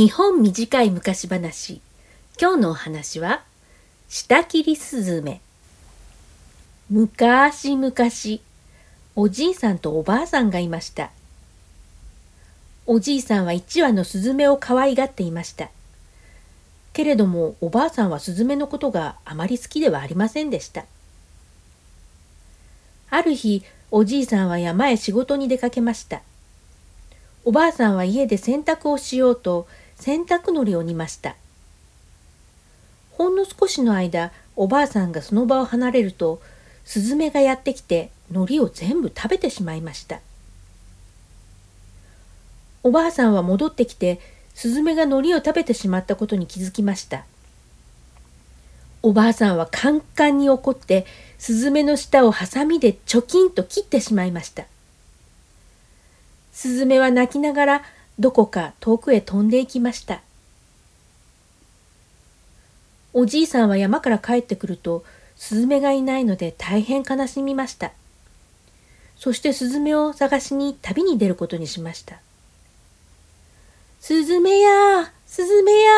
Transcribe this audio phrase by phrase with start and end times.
[0.00, 1.82] 日本短い昔話。
[2.40, 3.42] 今日のお話は
[4.08, 5.42] 下切りスズメ。
[6.88, 7.92] 昔々
[9.14, 11.10] おじいさんとおばあさんがいました。
[12.86, 15.68] おじいさんは一羽のスズメを可愛がっていました。
[16.94, 20.86] けれどもおばあさんはスズメのことがあまり好きではありませんでした。
[23.10, 26.22] ある日おじいさんは山へ仕事に出かけました。
[27.44, 29.68] おばあさんは家で洗濯をしようと
[30.00, 31.36] 洗濯のりを煮ました。
[33.12, 36.40] ほんの少しの間、おばあさんがその場を離れると、
[36.84, 40.20] スズメがやってきて、のりを全部食べてしまいました。
[42.82, 44.20] おばあさんは戻ってきて、
[44.54, 47.24] スズメがのりを食べてしまったことに気づきました。
[49.02, 51.04] おばあさんはカンカンに怒って、
[51.38, 54.64] スズメの舌をハサミでチョキンと切ってしまいました。
[56.52, 57.82] スズメは泣きながら
[58.20, 60.20] どこか遠くへ飛んでいきました。
[63.14, 65.04] おじいさんは山から帰ってくると
[65.36, 67.92] スズメがいないので大変悲しみました。
[69.16, 72.20] そしてスズメを探しに旅に出ることにしました。
[74.00, 75.90] スズメや、スズメや、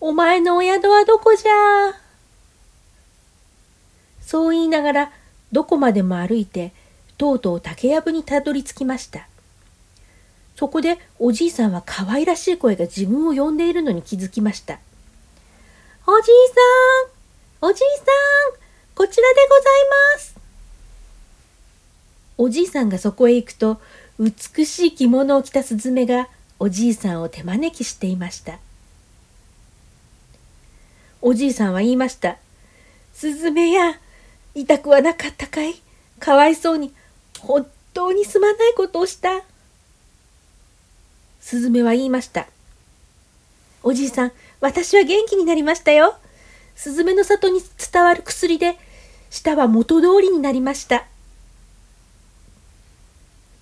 [0.00, 1.94] お前のお宿はどこじゃ？
[4.20, 5.12] そう言いながら
[5.50, 6.72] どこまでも歩いて
[7.18, 9.28] とうとう竹やぶにたどり着きました。
[10.56, 14.78] そこでおじいさんは可愛らしい声が自分を呼んでいるのに気づきました。
[16.06, 16.34] おじい
[17.60, 18.06] さんおじいさん
[18.94, 19.64] こちらでござい
[20.14, 20.34] ます
[22.36, 23.80] おじいさんがそこへ行くと
[24.18, 28.58] 美しい着物を着たスズメがおじいさんを手招きしていました。
[31.20, 32.36] おじいさんは言いました。
[33.12, 33.98] スズメや、
[34.54, 35.80] 痛くはなかったかい？
[36.18, 36.92] かわいそうに、
[37.38, 39.42] 本当にすまないことをした。
[41.52, 42.46] スズメは言いました。
[43.82, 44.32] おじいさん、
[44.62, 46.16] 私は元気になりましたよ。
[46.74, 47.60] スズメの里に
[47.92, 48.78] 伝わる薬で、
[49.28, 51.04] 舌は元通りになりました。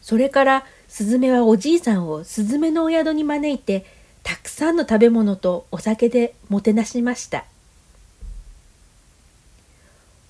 [0.03, 3.84] それから、スズメはおじいさんをスズメのお宿に招いて、
[4.22, 7.45] たくさんの食べ物とお酒でもてなしました。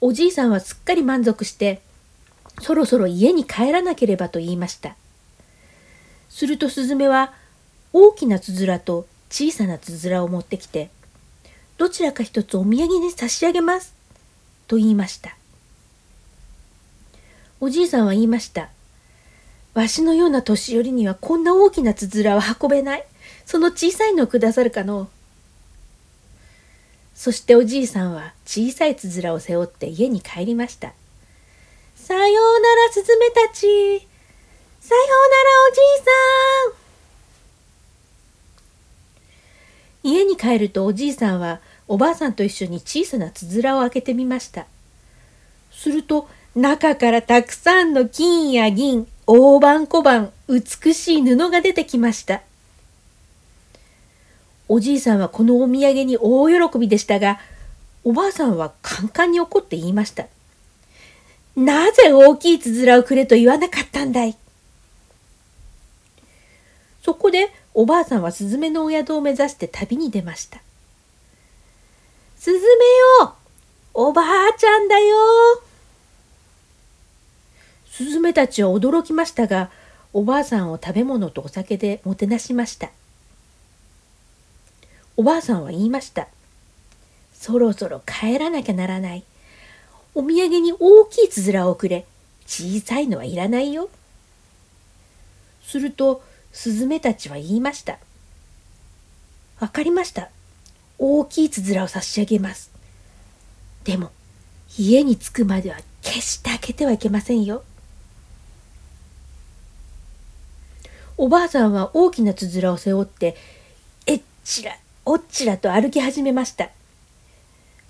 [0.01, 1.83] おじいさんはすっかり満足して、
[2.63, 4.97] そろそろ家に帰らなければと言いました。
[6.31, 7.35] するとスズメは
[7.93, 10.91] 大きなつづらと小さなつづらを持ってきて、
[11.79, 13.95] どちらか一つお土産に差し上げます。
[14.67, 15.37] と言いました。
[17.61, 18.71] おじいさんは言いました。
[19.75, 23.05] わしのような年寄りにはこんな大きなつづらは運べない。
[23.47, 25.09] その小さいのをくださるかの
[27.15, 30.95] そしておじいさんは小さいつづらを背負って家に帰りました。
[31.95, 33.61] さようなら、スズメたち。
[33.61, 34.05] さようなら、
[35.71, 36.05] おじい
[36.73, 36.80] さん。
[40.03, 44.67] 家に帰るとおじいさんはおばあさんと一緒に小さなつづらを開けてみました。
[45.71, 52.43] すると中からたくさんの金や銀、大判小判、美しい布が出てきました。
[54.69, 57.39] おじいさんはこのお土産に大喜びでしたが、
[58.05, 60.27] おばあさんはカンカンに怒って言いました。
[61.57, 64.37] なぜ大きいつづらをくれと言わなかったんだい？
[67.03, 70.61] そこでおばあさんはスズメのお宿を目指して旅に出ました。
[72.39, 72.61] スズメ
[73.23, 73.35] よ
[73.95, 75.17] おばあちゃんだよ
[77.91, 79.71] スズメたちは驚きましたが、
[80.13, 82.91] おばあさんを食べ物とお酒でもてなしました。
[85.17, 86.29] おばあさんは言いました。
[87.35, 89.25] そろそろ帰らなきゃならない。
[90.15, 92.07] お土産に大きいつづらをくれ。
[92.47, 93.91] 小さいのはいらないよ。
[95.63, 96.23] すると、
[96.53, 97.99] スズメたちは言いました。
[99.61, 100.31] わかりました。
[100.99, 102.71] 大きいつづらを差し上げます。
[103.85, 104.11] でも、
[104.79, 107.63] 家に着くまでは決して開けてはいけませんよ。
[111.17, 113.37] おばあさんは大きなつづらを背負って、
[114.07, 116.71] えっちら、おっちらと歩き始めました。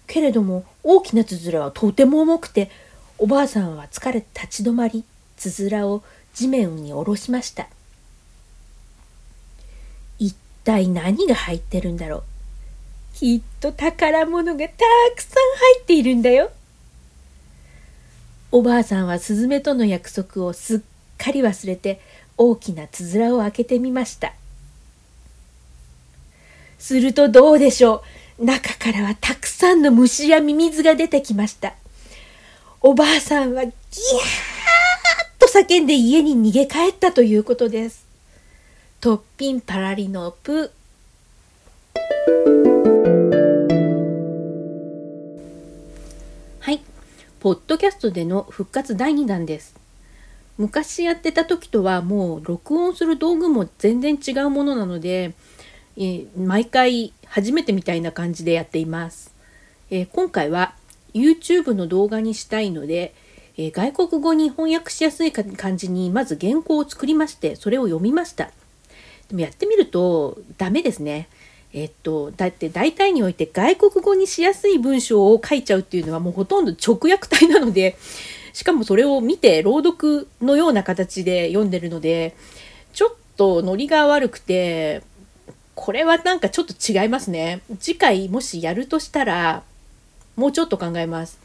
[0.06, 2.70] けれども、大きなつづらはとても重くて、
[3.18, 5.04] おばあさんは疲れて立ち止まり、
[5.36, 6.02] つづらを
[6.34, 7.68] 地面に下ろしました。
[10.64, 12.22] 体何が入ってるんだろう。
[13.14, 14.74] きっと宝物がた
[15.16, 15.42] くさん
[15.76, 16.50] 入っているんだよ。
[18.52, 20.80] おばあさんはスズメとの約束をすっ
[21.18, 22.00] かり忘れて
[22.36, 24.32] 大きなつづらを開けてみました。
[26.78, 28.02] するとどうでしょ
[28.38, 28.44] う。
[28.44, 31.74] 中からはたくさんの虫やミミズが出てきました。
[32.80, 33.76] おばあさんはギャーッ
[35.38, 38.09] と叫んで家に逃げ帰ったということです。
[39.00, 40.70] トッピンパラリのプ。
[46.58, 46.82] はい。
[47.38, 49.74] ポッドキャストでの復活第2弾です。
[50.58, 55.32] 昔やってた時とはもう録音する道具も全然違うものなので、
[55.96, 59.34] えー、毎回初めてみたいな感じでやっています、
[59.90, 60.74] えー、今回は
[61.14, 63.14] YouTube の動画にしたいので、
[63.56, 68.50] えー、外国語に翻訳しやすい感じにまず原稿を作りましてそれを読みました。
[69.30, 71.28] でもやってみるとダメですね。
[71.72, 77.96] えっと、だって大体において外国語にしやすい文章を書いちゃうっていうのはもうほとんど直訳体なので
[78.52, 82.34] しかもそれを見て朗読のような形で読んでるので
[82.92, 85.02] ちょっとノリが悪くて
[85.76, 87.62] これはなんかちょっと違いますね。
[87.78, 89.62] 次回もしやるとしたら
[90.34, 91.38] もうちょっと考えます。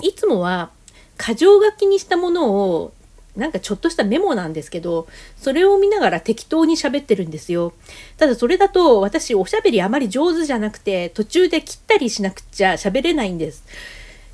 [0.00, 0.70] いつもは
[1.18, 2.92] 箇条書きにしたものを
[3.38, 5.06] なんかちょっとしたメモなんですけど、
[5.36, 7.72] それを見ながら適当に喋ってるんですよ。
[8.16, 13.62] ただそれだと私おしゃべりあまり上手じゃなくて、途中で切ったりしなくちゃ喋れないんです。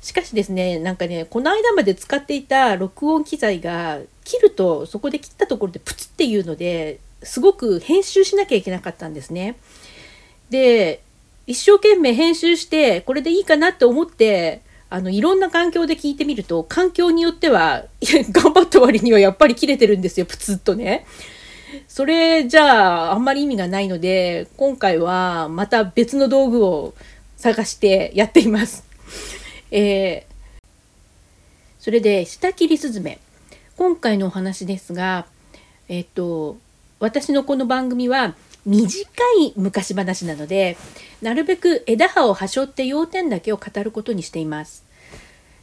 [0.01, 9.55] しかしですね、なんかね、この間まで使っていた録音機材が切るとそこで切ったところでプツっていうのですごく編集しなきゃいけなかったんですね。
[10.49, 11.01] で、
[11.47, 17.85] 一生懸命編集してこれでいいかなって思ってあのいろんな環境で聞いてみると環境によっては
[18.31, 21.05] 頑張った割にはやっぱり切れてるんですよプツッとね。
[21.87, 26.93] それじゃああんまり意味がないので今回はまた別の道具を
[27.35, 28.85] 探してやっています。
[29.71, 30.65] えー、
[31.79, 33.19] それで下切りスズメ
[33.77, 35.25] 今回のお話ですが
[35.89, 36.57] えっと
[36.99, 39.07] 私のこの番組は短
[39.39, 40.75] い昔話なので
[41.21, 44.83] なるべく枝葉をはしょって要点だけを語ることにしています。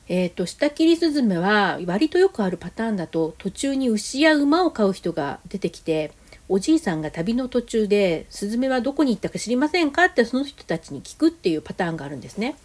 [0.08, 6.12] えーと、下切りスズメは割とよくあるパターンだと途中に牛や馬を飼う人が出てきて
[6.48, 10.06] おじいさんが旅の途中でスズメはどこに行ったか知りませんか？
[10.06, 12.56] ってその人たちに聞くっていうパターンがあるんですね。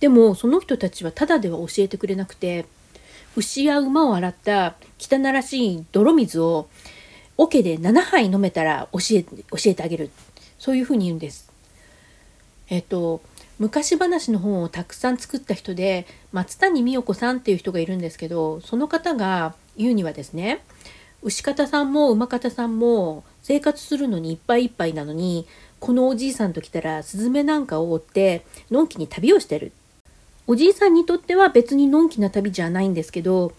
[0.00, 2.66] でもその人たちはただでは教えてくれなくて
[3.36, 6.68] 牛や馬を洗った汚らしい泥水を
[7.38, 10.10] 桶で7杯飲めたら教え教えてあげる
[10.58, 11.50] そういうふうに言うんです。
[12.68, 13.22] えっと
[13.58, 20.62] 昔話の本をたくさん作った人で松谷美代子さんっていう人がいるんですけどその方が言うにはですね
[21.22, 25.46] 牛方さんも馬方さんも生活するのにいっぱいいっぱいなのに
[25.80, 29.72] このおじいさんと来たらスズメなんかを追ってのんきに旅をしてる
[30.50, 33.52] おじいさんにとっては別にのんきな旅じゃないんですけど、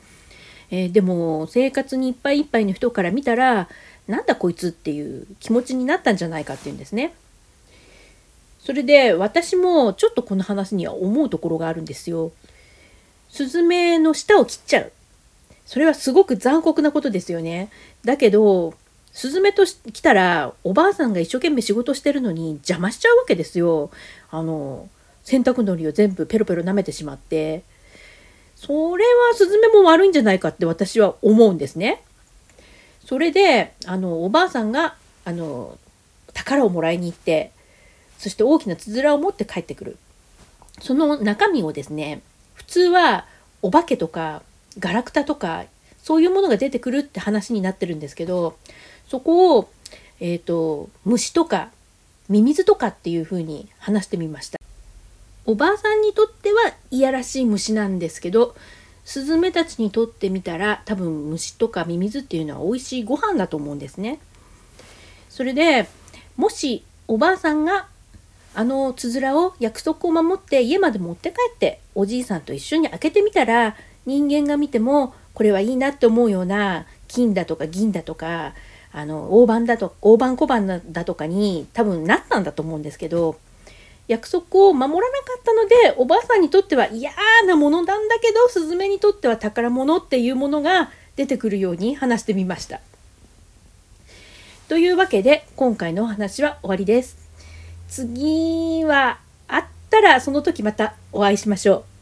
[0.71, 3.67] えー、でも生活にいっぱいいっぱいの人から見たら
[4.07, 7.13] なんだこいつっていう気持ちになったんじゃないかっていうんですね。
[8.59, 12.31] それで私もちょっとこの話には思うところがあるんですよ。
[13.29, 14.91] スズメの舌を切っちゃう。
[15.65, 17.69] それはすごく残酷なことですよね。
[18.03, 18.73] だけど、
[19.11, 23.91] スズメと来たらおばあさんが一生懸命仕事してるのに邪魔しちゃうわけですよ。
[24.31, 24.89] あの、
[25.23, 27.63] 洗濯のりを全部ペロペロ舐めてしまって。
[28.59, 32.03] それはスズメも悪いんじゃないかって私は思うんですね。
[33.05, 35.77] それで、あの、おばあさんが、あの、
[36.33, 37.51] 宝をもらいに行って、
[38.17, 39.97] そして大きなつづらを持って帰ってくる。
[40.81, 42.21] その中身をですね、
[42.53, 43.25] 普通は
[43.61, 44.41] お化けとか
[44.77, 45.63] ガラクタとか
[46.03, 48.57] そういうものが出てくるって話になってるんですけど、
[49.07, 49.69] そこを、
[50.19, 51.69] えっ、ー、と、虫とか
[52.27, 54.58] ミミズとかっていうふうに話してみました。
[55.49, 58.55] おばあさんにとってはいやらしい虫なんですけど、
[59.03, 64.19] スズメたちにとってみたら多分虫とかミミズっていうのは美味しいご飯だと思うんですね。
[65.27, 65.89] それで
[66.37, 67.87] もしおばあさんが
[68.53, 73.75] あのつづらを約束を守って家まで持って帰っておじいさんと一緒に開けてみたら
[74.05, 78.53] 人間が見てもこれはいいなって思うような金だとか銀だとか
[78.91, 83.39] あの大判だと大判小判だとかに多分なったんだと思うんですけど
[84.09, 87.11] 約束を守らなかったのでおばあさんにとっては嫌
[87.45, 92.81] なものなんだけどスズメにとっては宝物っていうものが出てくるように話してみました。
[94.67, 97.17] というわけで今回のお話は終わりです。
[97.87, 101.98] 次はあったらその時またお会いしましょう。